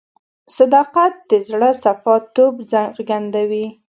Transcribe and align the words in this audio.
صداقت 0.57 1.13
د 1.29 1.31
زړه 1.47 1.69
صفا 1.83 2.15
توب 2.35 2.55
څرګندوي. 2.71 3.65